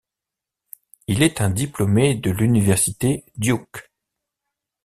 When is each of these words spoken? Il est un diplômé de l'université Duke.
Il 1.05 1.21
est 1.21 1.41
un 1.41 1.51
diplômé 1.51 2.15
de 2.15 2.31
l'université 2.31 3.23
Duke. 3.37 3.91